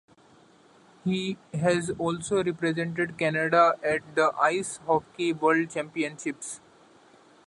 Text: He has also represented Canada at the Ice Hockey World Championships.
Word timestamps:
He 1.03 1.37
has 1.53 1.91
also 1.99 2.43
represented 2.43 3.19
Canada 3.19 3.75
at 3.83 4.01
the 4.15 4.33
Ice 4.39 4.77
Hockey 4.87 5.31
World 5.31 5.69
Championships. 5.69 6.59